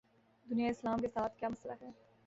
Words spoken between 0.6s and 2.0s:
اسلام کے ساتھ کیا مسئلہ ہے؟